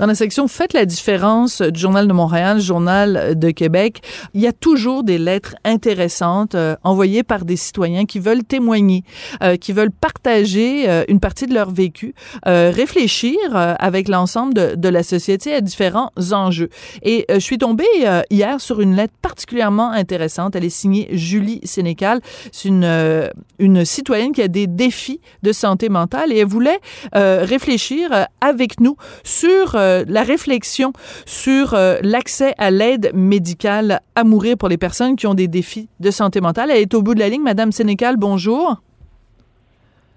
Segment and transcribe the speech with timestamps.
[0.00, 4.02] Dans la section Faites la différence du Journal de Montréal, Journal de Québec,
[4.34, 9.04] il y a toujours des lettres intéressantes euh, envoyées par des citoyens qui veulent témoigner,
[9.44, 12.12] euh, qui veulent partager euh, une partie de leur vécu,
[12.44, 16.70] réfléchir avec l'ensemble de, la société à différents enjeux.
[17.02, 17.84] Et je suis tombée
[18.30, 20.56] hier sur une lettre particulièrement intéressante.
[20.56, 22.20] Elle est signée Julie Sénécal.
[22.52, 26.80] C'est une, une citoyenne qui a des défis de santé mentale et elle voulait
[27.12, 30.92] réfléchir avec nous sur euh, la réflexion
[31.26, 35.88] sur euh, l'accès à l'aide médicale à mourir pour les personnes qui ont des défis
[36.00, 36.70] de santé mentale.
[36.70, 37.42] Elle est au bout de la ligne.
[37.42, 38.80] Madame Sénécal, bonjour.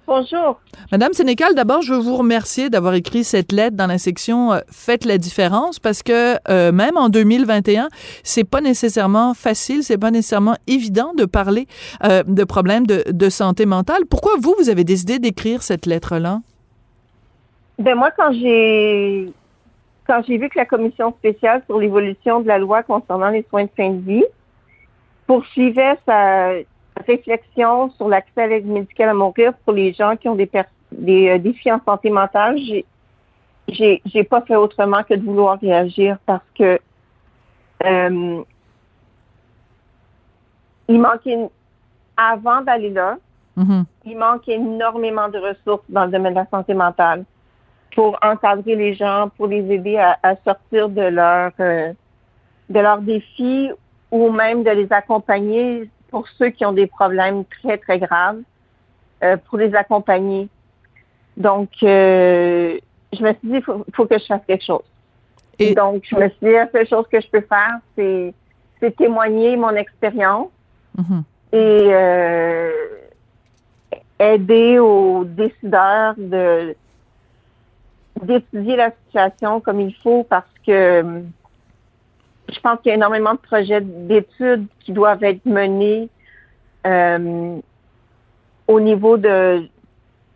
[0.08, 0.62] Bonjour.
[0.94, 4.60] Madame Sénécal, d'abord, je veux vous remercier d'avoir écrit cette lettre dans la section euh,
[4.72, 6.38] Faites la différence parce que
[6.72, 7.90] même en 2021,
[8.24, 11.68] c'est pas nécessairement facile, c'est pas nécessairement évident de parler
[12.02, 14.06] de problèmes de, de, santé mentale.
[14.10, 16.40] Pourquoi vous, vous avez décidé d'écrire cette lettre-là?
[17.80, 19.32] Ben moi, quand j'ai
[20.08, 23.66] quand j'ai vu que la commission spéciale sur l'évolution de la loi concernant les soins
[23.66, 24.26] de fin de vie
[25.28, 26.54] poursuivait sa
[27.06, 30.50] réflexion sur l'accès à l'aide médicale à mourir pour les gens qui ont des,
[30.92, 32.86] des euh, défis en santé mentale, j'ai
[33.68, 36.80] j'ai j'ai pas fait autrement que de vouloir réagir parce que
[37.86, 38.42] euh,
[40.88, 41.38] il manquait
[42.16, 43.18] avant d'aller là,
[43.58, 43.84] mm-hmm.
[44.06, 47.26] il manque énormément de ressources dans le domaine de la santé mentale
[47.94, 51.94] pour encadrer les gens, pour les aider à, sortir de leur euh,
[52.70, 53.72] de leurs défis
[54.12, 58.42] ou même de les accompagner pour ceux qui ont des problèmes très très graves,
[59.24, 60.48] euh, pour les accompagner.
[61.36, 62.78] Donc, euh,
[63.14, 64.84] je me suis dit, il faut, que je fasse quelque chose.
[65.60, 68.34] Et donc, je me suis dit, la seule chose que je peux faire, c'est,
[68.96, 70.50] témoigner mon expérience
[70.98, 71.24] mm-hmm.
[71.54, 71.92] et
[74.20, 76.76] aider aux décideurs de
[78.24, 81.22] d'étudier la situation comme il faut parce que euh,
[82.50, 86.10] je pense qu'il y a énormément de projets d'études qui doivent être menés
[86.86, 87.58] euh,
[88.68, 89.68] au niveau de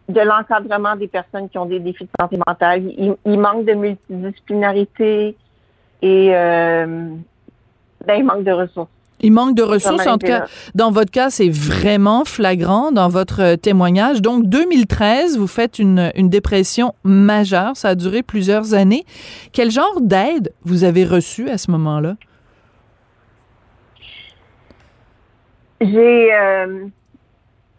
[0.09, 2.83] de l'encadrement des personnes qui ont des défis de santé mentale.
[3.25, 5.37] Il, manque de multidisciplinarité
[6.01, 7.15] et euh,
[8.05, 8.89] ben, il manque de ressources.
[9.21, 10.07] Il manque de ressources.
[10.07, 10.45] En tout cas,
[10.75, 14.21] dans votre cas, c'est vraiment flagrant dans votre euh, témoignage.
[14.21, 17.77] Donc, 2013, vous faites une, une dépression majeure.
[17.77, 19.05] Ça a duré plusieurs années.
[19.53, 22.15] Quel genre d'aide vous avez reçu à ce moment-là?
[25.79, 26.85] J'ai euh,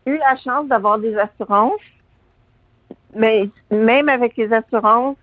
[0.06, 1.80] eu la chance d'avoir des assurances,
[3.14, 5.16] mais même avec les assurances,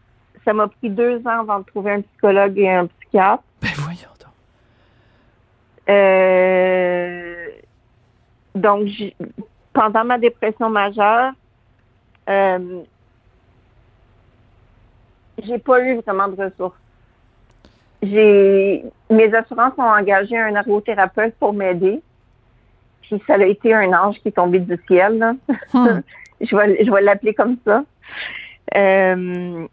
[0.45, 3.43] ça m'a pris deux ans avant de trouver un psychologue et un psychiatre.
[3.61, 4.09] Ben voyons.
[5.89, 7.47] Euh,
[8.55, 8.87] donc,
[9.73, 11.33] pendant ma dépression majeure,
[12.29, 12.81] euh,
[15.43, 16.77] j'ai pas eu vraiment de ressources.
[18.01, 22.01] J'ai mes assurances ont engagé un ergothérapeute pour m'aider.
[23.01, 25.35] Puis ça a été un ange qui est tombé du ciel.
[25.73, 26.01] Hmm.
[26.41, 27.83] je vais je vais l'appeler comme ça.
[28.75, 29.67] Euh,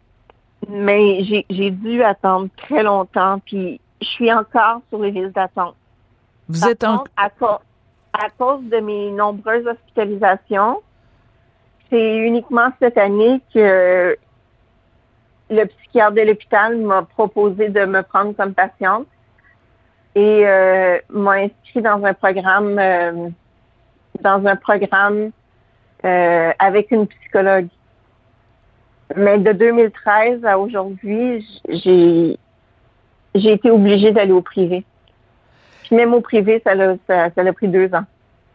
[0.67, 3.39] mais j'ai dû attendre très longtemps.
[3.45, 5.75] Puis je suis encore sur les listes d'attente.
[6.49, 7.03] Vous êtes en...
[7.17, 7.29] à,
[8.37, 10.81] cause de mes nombreuses hospitalisations,
[11.89, 14.17] c'est uniquement cette année que
[15.49, 19.07] le psychiatre de l'hôpital m'a proposé de me prendre comme patiente
[20.15, 23.29] et euh, m'a inscrit dans un programme euh,
[24.21, 25.31] dans un programme
[26.03, 27.67] euh, avec une psychologue.
[29.15, 32.37] Mais de 2013 à aujourd'hui, j'ai
[33.35, 34.83] j'ai été obligée d'aller au privé.
[35.87, 38.03] Puis même au privé, ça l'a ça, pris deux ans.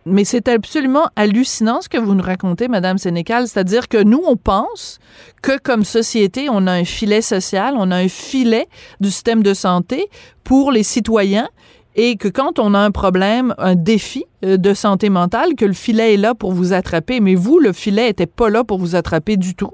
[0.04, 3.46] Mais c'est absolument hallucinant ce que vous nous racontez, Madame Sénécal.
[3.46, 4.98] C'est-à-dire que nous, on pense
[5.40, 8.66] que comme société, on a un filet social, on a un filet
[9.00, 10.08] du système de santé
[10.44, 11.48] pour les citoyens
[11.94, 15.72] et que quand on a un problème, un défi euh, de santé mentale, que le
[15.72, 17.20] filet est là pour vous attraper.
[17.20, 19.72] Mais vous, le filet était pas là pour vous attraper du tout.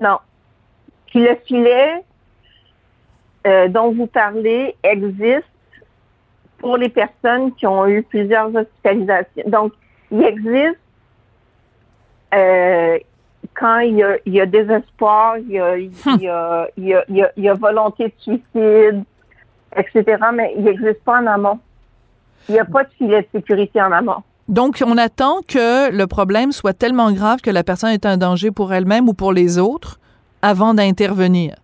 [0.00, 0.18] Non.
[1.08, 2.04] Puis le filet
[3.46, 5.44] euh, dont vous parlez existe
[6.58, 9.44] pour les personnes qui ont eu plusieurs hospitalisations.
[9.46, 9.72] Donc,
[10.10, 10.78] il existe
[12.34, 12.98] euh,
[13.54, 16.84] quand il y, a, il y a désespoir, il y a, il, y a, il,
[16.84, 19.04] y a, il, y a, volonté de suicide,
[19.74, 21.58] etc., mais il n'existe pas en amont.
[22.48, 24.22] Il n'y a pas de filet de sécurité en amont.
[24.48, 28.50] Donc, on attend que le problème soit tellement grave que la personne est un danger
[28.50, 29.98] pour elle-même ou pour les autres
[30.42, 31.56] avant d'intervenir.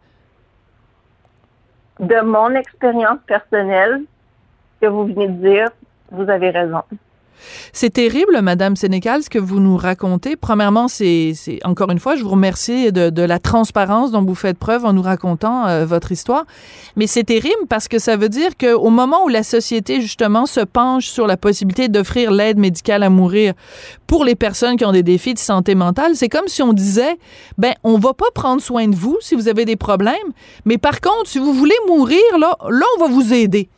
[2.00, 4.02] De mon expérience personnelle,
[4.82, 5.68] que vous venez de dire,
[6.10, 6.82] vous avez raison.
[7.72, 10.36] C'est terrible, Madame Sénécal, ce que vous nous racontez.
[10.36, 11.34] Premièrement, c'est
[11.64, 15.02] encore une fois, je vous remercie de, la transparence dont vous faites preuve en nous
[15.02, 16.44] racontant euh, votre histoire.
[16.96, 20.60] Mais c'est terrible parce que ça veut dire qu'au moment où la société justement se
[20.60, 23.54] penche sur la possibilité d'offrir l'aide médicale à mourir
[24.06, 27.16] pour les personnes qui ont des défis de santé mentale, c'est comme si on disait,
[27.58, 30.14] ben on va pas prendre soin de vous si vous avez des problèmes,
[30.64, 33.68] mais par contre, si vous voulez mourir là, là on va vous aider.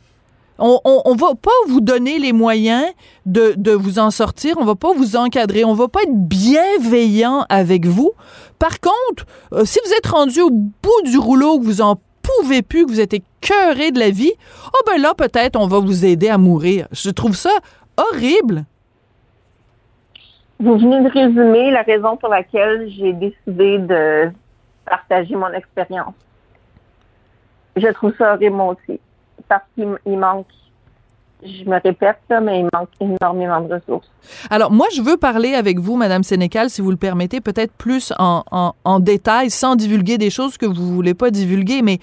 [0.57, 2.85] On, on, va pas vous donner les moyens
[3.25, 4.55] de, vous en sortir.
[4.57, 5.65] On va pas vous encadrer.
[5.65, 8.13] On va pas être bienveillant avec vous.
[8.57, 12.61] Par contre, euh, si vous êtes rendu au bout du rouleau, que vous en pouvez
[12.61, 14.31] plus, que vous êtes écœuré de la vie,
[14.67, 16.87] oh ben là, peut-être on va vous aider à mourir.
[16.91, 17.51] Je trouve ça
[17.97, 18.63] horrible.
[20.59, 24.31] Vous venez de résumer la raison pour laquelle j'ai décidé de
[24.85, 26.13] partager mon expérience.
[27.75, 29.01] Je trouve ça horrible aussi
[29.47, 30.47] parce qu'il manque
[31.43, 34.09] je me répète, mais il manque énormément de ressources.
[34.49, 38.13] Alors, moi, je veux parler avec vous, Madame Sénécal, si vous le permettez, peut-être plus
[38.17, 41.99] en, en, en, détail, sans divulguer des choses que vous voulez pas divulguer, mais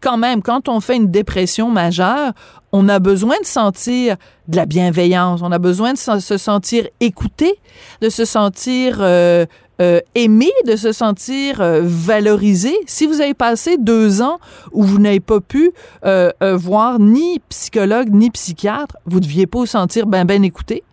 [0.00, 2.32] quand même, quand on fait une dépression majeure,
[2.72, 4.16] on a besoin de sentir
[4.48, 7.54] de la bienveillance, on a besoin de se sentir écouté,
[8.00, 9.46] de se sentir euh,
[9.82, 12.72] euh, aimé, de se sentir euh, valorisé.
[12.86, 14.38] Si vous avez passé deux ans
[14.70, 15.72] où vous n'avez pas pu
[16.04, 20.84] euh, voir ni psychologue ni psychiatre, vous ne deviez pas vous sentir ben ben écouté?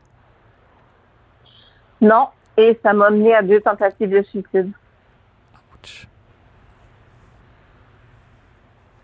[2.02, 4.72] Non, et ça m'a mené à deux tentatives de suicide.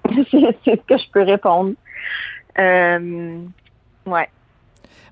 [0.09, 0.15] C'est
[0.65, 1.73] ce que je peux répondre.
[2.57, 4.29] ouais.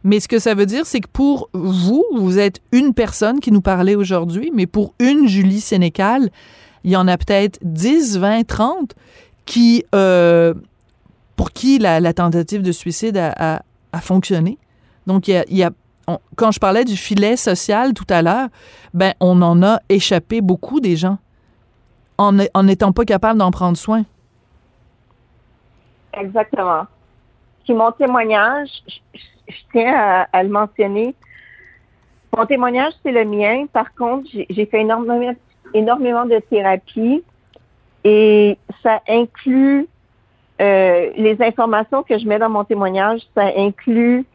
[0.03, 3.51] Mais ce que ça veut dire, c'est que pour vous, vous êtes une personne qui
[3.51, 6.29] nous parlait aujourd'hui, mais pour une Julie Sénécal,
[6.83, 8.95] il y en a peut-être 10, 20, 30
[9.45, 10.53] qui, euh,
[11.35, 13.61] pour qui la, tentative de suicide a,
[14.01, 14.57] fonctionné.
[15.07, 15.31] Donc,
[16.35, 18.49] quand je parlais du filet social tout à l'heure,
[18.93, 21.17] ben, on en a échappé beaucoup des gens
[22.17, 24.03] en n'étant pas capable d'en prendre soin.
[26.13, 26.85] Exactement.
[27.63, 28.69] Puis mon témoignage,
[29.71, 31.15] tiens à, le mentionner.
[32.35, 33.65] Mon témoignage, c'est le mien.
[33.71, 35.35] Par contre, j'ai fait énormément,
[35.73, 37.23] énormément de thérapie
[38.03, 39.87] et ça inclut
[40.61, 44.25] euh, les informations que je mets dans mon témoignage, ça inclut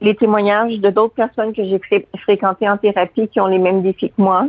[0.00, 1.80] les témoignages de d'autres personnes que j'ai
[2.20, 4.48] fréquentées en thérapie qui ont les mêmes défis que moi.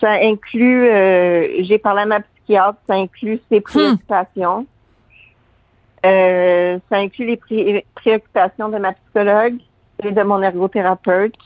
[0.00, 3.62] Ça inclut, euh, j'ai parlé à ma psychiatre, ça inclut ses hmm.
[3.62, 4.66] préoccupations.
[6.04, 9.58] Euh, ça inclut les préoccupations de ma psychologue
[10.02, 11.36] et de mon ergothérapeute.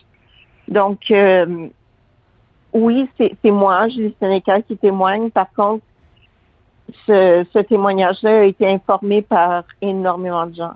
[0.68, 1.68] Donc, euh,
[2.72, 5.30] oui, c'est moi, Julie Sénécal, qui témoigne.
[5.30, 5.84] Par contre,
[7.06, 10.74] ce, ce témoignage-là a été informé par énormément de gens.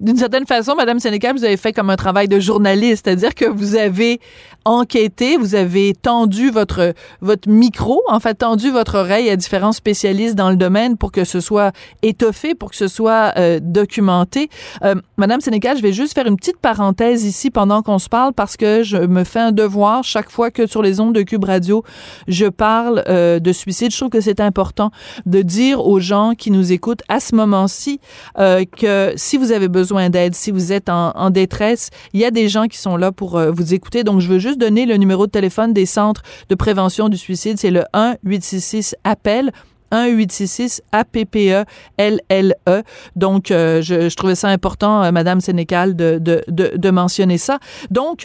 [0.00, 3.44] D'une certaine façon, Madame Sénécal, vous avez fait comme un travail de journaliste, c'est-à-dire que
[3.44, 4.20] vous avez
[4.64, 10.34] enquêté, vous avez tendu votre votre micro, en fait tendu votre oreille à différents spécialistes
[10.34, 11.72] dans le domaine pour que ce soit
[12.02, 14.48] étoffé, pour que ce soit euh, documenté.
[14.84, 18.32] Euh, Madame Sénécal, je vais juste faire une petite parenthèse ici pendant qu'on se parle
[18.32, 21.44] parce que je me fais un devoir chaque fois que sur les ondes de Cube
[21.44, 21.82] Radio,
[22.28, 23.90] je parle euh, de suicide.
[23.90, 24.90] Je trouve que c'est important
[25.26, 28.00] de dire aux gens qui nous écoutent à ce moment-ci
[28.36, 32.66] que si avez besoin d'aide, si vous êtes en, détresse, il y a des gens
[32.66, 34.04] qui sont là pour euh, vous écouter.
[34.04, 37.58] Donc, je veux juste donner le numéro de téléphone des centres de prévention du suicide.
[37.58, 39.52] C'est le 1-866-APPEL.
[39.92, 42.82] 1-866-APPE-LLE.
[43.14, 47.58] Donc, euh, je, trouvais ça important, euh, Madame Sénécal, de, de, mentionner ça.
[47.90, 48.24] Donc,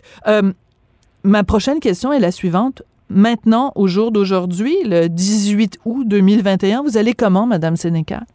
[1.24, 2.84] ma prochaine question est la suivante.
[3.10, 8.26] Maintenant, au jour d'aujourd'hui, le 18 août 2021, vous allez comment, Madame Sénécal?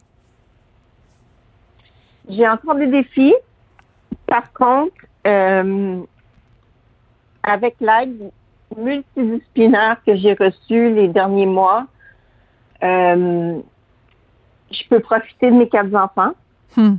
[2.29, 3.35] J'ai encore des défis.
[4.27, 4.95] Par contre,
[5.27, 6.01] euh,
[7.43, 8.31] avec l'aide
[8.75, 11.85] multidisciplinaire que j'ai reçue les derniers mois,
[12.83, 13.59] euh,
[14.71, 16.33] je peux profiter de mes quatre enfants.
[16.75, 16.95] Hmm.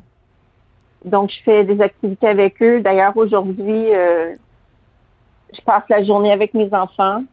[1.04, 2.80] Donc, je fais des activités avec eux.
[2.80, 4.34] D'ailleurs, aujourd'hui, euh,
[5.52, 7.24] je passe la journée avec mes enfants.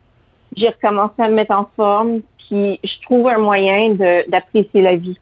[0.56, 3.96] J'ai recommencé à me mettre en forme, puis je trouve un moyen
[4.28, 5.18] d'apprécier la vie.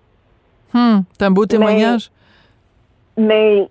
[0.73, 2.09] Hmm, c'est un beau témoignage.
[3.19, 3.69] Mais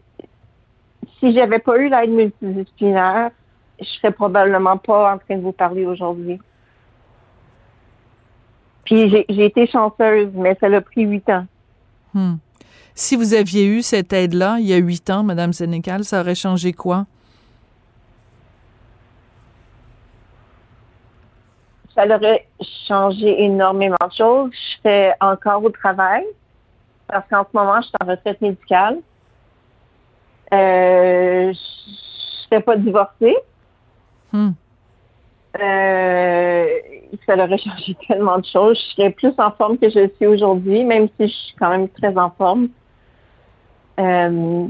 [1.19, 3.31] si j'avais pas eu l'aide multidisciplinaire,
[3.81, 6.39] je serais probablement pas en train de vous parler aujourd'hui.
[8.85, 11.47] Puis j'ai été chanceuse, mais ça a pris huit ans.
[12.13, 12.35] Hmm.
[12.95, 16.35] Si vous aviez eu cette aide-là il y a huit ans, Madame Sénécal, ça aurait
[16.35, 17.07] changé quoi?
[21.95, 22.47] Ça aurait
[22.87, 24.51] changé énormément de choses.
[24.53, 26.25] Je fais encore au travail
[27.07, 28.99] parce qu'en ce moment, je suis en retraite médicale.
[30.53, 33.37] Euh, je serais pas divorcée.
[34.33, 34.51] Hmm.
[35.61, 36.67] Euh,
[37.27, 38.79] ça aurait changé tellement de choses.
[38.79, 41.89] Je serais plus en forme que je suis aujourd'hui, même si je suis quand même
[41.89, 42.69] très en forme.
[43.99, 44.67] Euh,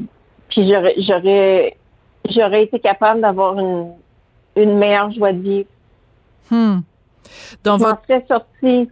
[0.49, 1.76] puis j'aurais, j'aurais,
[2.28, 3.92] j'aurais été capable d'avoir une,
[4.56, 5.68] une meilleure joie de vivre.
[6.50, 6.80] Hmm.
[7.64, 8.90] je m'en serais sortie.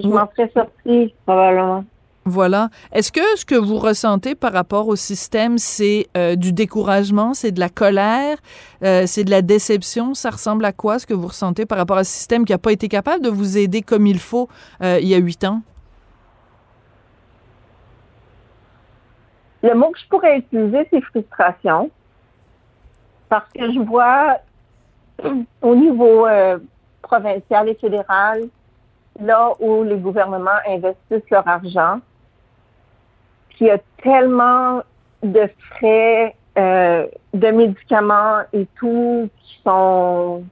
[0.00, 1.84] Je m'en serais sortie, probablement.
[2.26, 2.70] Voilà.
[2.92, 7.52] Est-ce que ce que vous ressentez par rapport au système, c'est euh, du découragement, c'est
[7.52, 8.38] de la colère,
[8.82, 10.14] euh, c'est de la déception?
[10.14, 12.58] Ça ressemble à quoi ce que vous ressentez par rapport à ce système qui n'a
[12.58, 14.48] pas été capable de vous aider comme il faut
[14.82, 15.60] euh, il y a huit ans?
[19.62, 21.90] Le mot que je pourrais utiliser, c'est frustration.
[23.28, 24.38] Parce que je vois
[25.62, 26.26] au niveau
[27.02, 28.42] provincial et fédéral,
[29.20, 32.00] là où les gouvernements investissent leur argent,
[33.56, 34.82] qu'il y a tellement
[35.22, 40.44] de frais euh, de médicaments et tout qui sont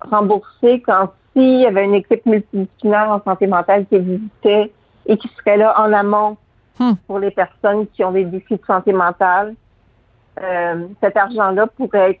[0.00, 4.72] remboursés quand s'il y avait une équipe multidisciplinaire en santé mentale qui visitait
[5.06, 6.36] et qui serait là en amont
[6.78, 6.92] hmm.
[7.06, 9.54] pour les personnes qui ont des défis de santé mentale,
[10.42, 12.20] euh, cet argent-là pourrait être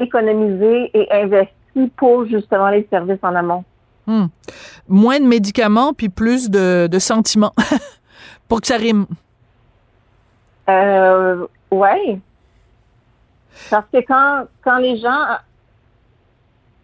[0.00, 3.64] économisé et investi pour justement les services en amont.
[4.06, 4.26] Hmm.
[4.88, 7.54] Moins de médicaments puis plus de, de sentiments.
[8.50, 9.06] pour que ça rime.
[10.68, 12.20] Euh, oui.
[13.70, 15.24] Parce que quand, quand les gens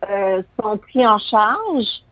[0.08, 2.02] euh, sont pris en charge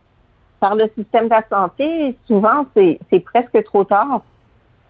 [0.59, 4.23] par le système de la santé, souvent, c'est presque trop tard.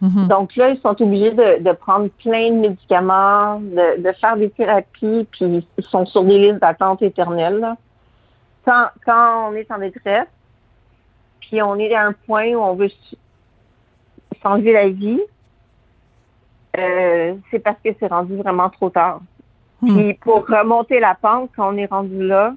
[0.01, 0.27] Mm-hmm.
[0.27, 4.49] Donc là, ils sont obligés de, de, prendre plein de médicaments, de, de, faire des
[4.49, 7.75] thérapies, puis ils sont sur des listes d'attente éternelles.
[8.65, 10.27] Quand, quand on est en détresse,
[11.39, 12.89] puis on est à un point où on veut
[14.53, 15.21] la vie,
[16.77, 19.21] euh, c'est parce que c'est rendu vraiment trop tard.
[19.81, 19.95] Hmm.
[19.95, 22.53] Puis pour remonter la pente, quand on est rendu là,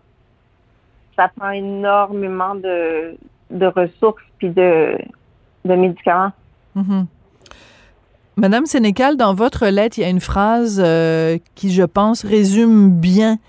[1.16, 3.16] ça prend énormément de,
[3.50, 4.97] de ressources puis de,
[5.64, 6.33] de médicaments.
[6.76, 7.07] Mm-hmm.
[8.38, 12.92] Madame Sénécal, dans votre lettre, il y a une phrase euh, qui, je pense, résume
[12.92, 13.40] bien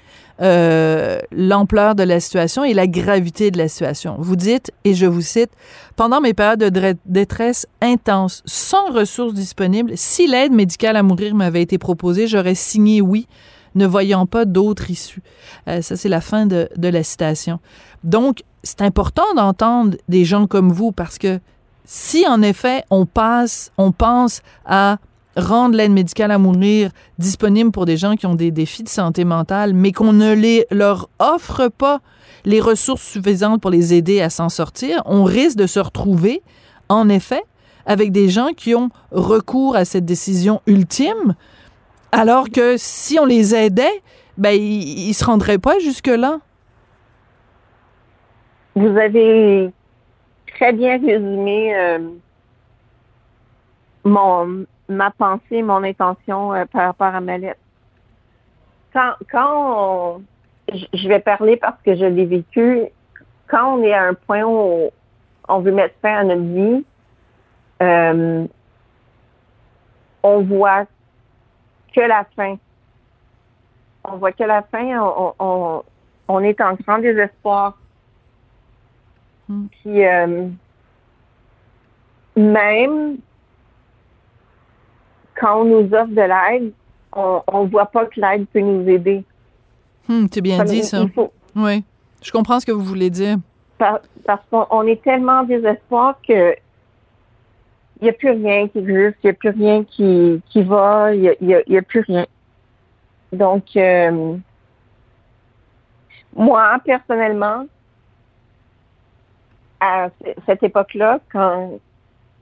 [0.42, 4.16] euh, l'ampleur de la situation et la gravité de la situation.
[4.18, 5.52] Vous dites, et je vous cite,
[5.96, 11.62] pendant mes périodes de détresse intense, sans ressources disponibles, si l'aide médicale à mourir m'avait
[11.62, 13.28] été proposée, j'aurais signé oui,
[13.76, 15.22] ne voyant pas d'autre issue.
[15.68, 17.60] Euh, ça, c'est la fin de, de la citation.
[18.04, 21.40] Donc, c'est important d'entendre des gens comme vous parce que
[21.92, 25.00] si en effet on passe, on pense à
[25.36, 29.26] rendre l'aide médicale à mourir disponible pour des gens qui ont des défis de santé
[29.26, 32.02] mentale, mais qu'on ne les, leur offre pas
[32.46, 36.44] les ressources suffisantes pour les aider à s'en sortir, on risque de se retrouver,
[36.90, 37.42] en effet,
[37.88, 41.34] avec des gens qui ont recours à cette décision ultime,
[42.12, 44.04] alors que si on les aidait,
[44.38, 46.38] ben, ils, ne se rendraient pas jusque-là.
[48.76, 49.72] Vous avez
[50.60, 52.00] très bien résumé euh,
[54.04, 57.62] mon, ma pensée, mon intention euh, par rapport à ma lettre.
[58.92, 60.22] Quand, quand
[60.68, 62.88] je vais parler parce que je l'ai vécu,
[63.48, 64.92] quand on est à un point où
[65.48, 66.86] on veut mettre fin à notre vie,
[67.82, 68.46] euh,
[70.24, 70.86] on voit
[71.96, 72.58] que la fin.
[74.04, 75.84] On voit que la fin, on,
[76.28, 77.78] on, est en grand désespoir.
[79.50, 79.66] Hmm.
[79.72, 80.48] Puis euh,
[82.36, 83.18] même
[85.36, 86.72] quand on nous offre de l'aide,
[87.14, 89.24] on ne voit pas que l'aide peut nous aider.
[90.08, 91.06] Hmm, c'est bien dit, ça.
[91.56, 91.84] Oui.
[92.22, 93.38] Je comprends ce que vous voulez dire.
[93.78, 96.56] parce qu'on est tellement en désespoir que
[98.02, 101.14] il n'y a plus rien qui existe, il n'y a plus rien qui, qui va,
[101.14, 102.26] il n'y a, a, plus rien.
[103.34, 104.38] Donc, euh,
[106.34, 107.66] moi, personnellement,
[109.80, 110.10] à
[110.46, 111.80] cette époque-là, quand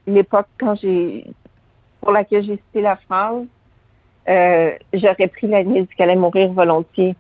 [0.05, 1.25] l'époque quand j'ai
[2.01, 3.45] pour laquelle j'ai cité la phrase,
[4.29, 7.15] euh, j'aurais pris la médicale à mourir volontiers.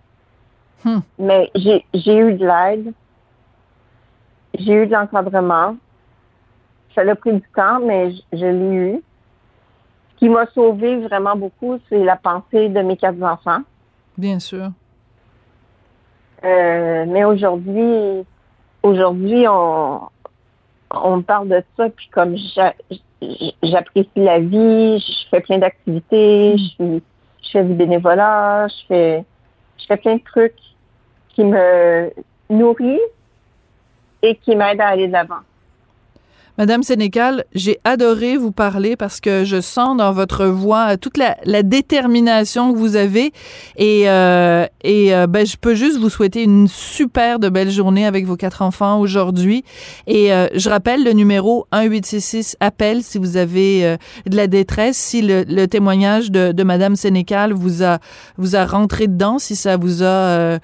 [0.83, 0.99] Hmm.
[1.17, 2.93] Mais j'ai eu de l'aide.
[4.57, 5.75] J'ai eu de l'encadrement.
[6.95, 9.03] Ça a pris du temps, mais je, l'ai eu.
[10.13, 13.61] Ce qui m'a sauvé vraiment beaucoup, c'est la pensée de mes quatre enfants.
[14.17, 14.71] Bien sûr.
[16.43, 18.25] Euh, mais aujourd'hui,
[18.83, 20.01] aujourd'hui, on,
[20.91, 22.35] on parle de ça, puis comme
[23.63, 26.99] j'apprécie la vie, je fais plein d'activités, hmm.
[27.43, 29.25] je, fais du bénévolat, je fais,
[29.77, 30.55] je fais plein de trucs
[31.29, 32.11] qui me
[32.49, 32.99] nourrissent
[34.21, 35.41] et qui m'aident à aller de l'avant.
[36.57, 41.35] Madame Sénécal, j'ai adoré vous parler parce que je sens dans votre voix toute la,
[41.61, 43.31] détermination que vous avez
[43.75, 48.07] et, euh, et euh, ben, je peux juste vous souhaiter une super de belle journée
[48.07, 49.63] avec vos quatre enfants aujourd'hui.
[50.07, 55.21] Et euh, je rappelle le numéro 1866 appel si vous avez de la détresse, si
[55.21, 57.99] le, témoignage de, de Madame Sénécal vous a
[58.37, 60.57] vous a rentré dedans, si ça vous a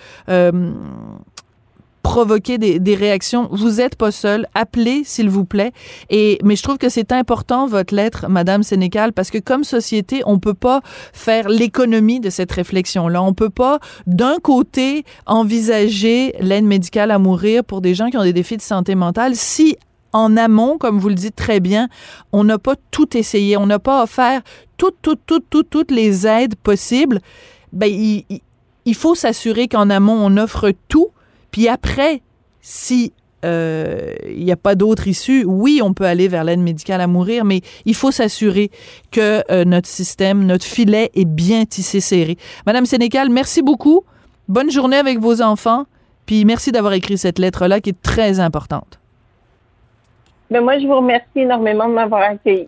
[2.04, 3.48] provoquer des, des réactions.
[3.52, 4.46] Vous êtes pas seul.
[4.54, 5.72] Appelez, s'il vous plaît.
[6.12, 10.22] Et, mais je trouve que c'est important, votre lettre, Madame Sénécal, parce que comme société,
[10.28, 10.82] on peut pas
[11.14, 13.24] faire l'économie de cette réflexion-là.
[13.24, 18.24] On peut pas, d'un côté, envisager l'aide médicale à mourir pour des gens qui ont
[18.24, 19.78] des défis de santé mentale si
[20.12, 21.88] en amont, comme vous le dites très bien,
[22.32, 24.42] on n'a pas tout essayé, on n'a pas offert
[24.78, 27.20] toutes, toutes, toutes, toutes, toutes les aides possibles.
[27.72, 28.24] Ben, il,
[28.86, 31.08] il faut s'assurer qu'en amont, on offre tout
[31.54, 32.24] puis après,
[32.62, 33.14] si
[33.46, 37.06] euh, il n'y a pas d'autre issue, oui, on peut aller vers l'aide médicale à
[37.06, 38.72] mourir, mais il faut s'assurer
[39.12, 42.38] que euh, notre système, notre filet est bien tissé serré.
[42.66, 44.04] Madame Sénécal, merci beaucoup.
[44.48, 45.86] Bonne journée avec vos enfants.
[46.26, 49.00] Puis merci d'avoir écrit cette lettre-là qui est très importante.
[50.50, 52.68] Ben, moi, je vous remercie énormément de m'avoir accueilli.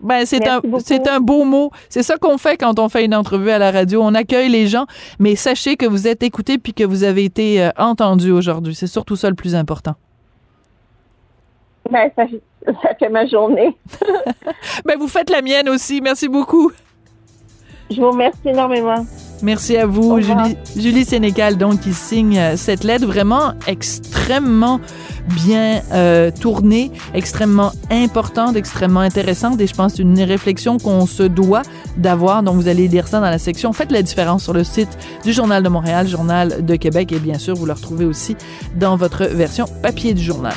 [0.00, 1.70] Ben, c'est un, c'est un beau mot.
[1.88, 4.02] C'est ça qu'on fait quand on fait une entrevue à la radio.
[4.02, 4.86] On accueille les gens,
[5.18, 8.74] mais sachez que vous êtes écoutés puis que vous avez été euh, entendus aujourd'hui.
[8.74, 9.94] C'est surtout ça le plus important.
[11.90, 12.26] Ben, ça,
[12.98, 13.76] fait ma journée.
[14.84, 16.00] ben, vous faites la mienne aussi.
[16.00, 16.70] Merci beaucoup.
[17.90, 19.06] Je vous remercie énormément.
[19.42, 24.80] Merci à vous, Julie, Julie Sénécal, donc, qui signe euh, cette lettre vraiment extrêmement
[25.28, 31.62] bien euh, tournée, extrêmement importante, extrêmement intéressante et je pense une réflexion qu'on se doit
[31.96, 32.42] d'avoir.
[32.42, 35.32] Donc, vous allez lire ça dans la section Faites la différence sur le site du
[35.32, 38.36] Journal de Montréal, Journal de Québec et bien sûr, vous le retrouvez aussi
[38.76, 40.54] dans votre version papier du journal.